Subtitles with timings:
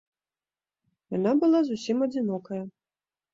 [1.17, 2.61] Яна была зусім адзінокая.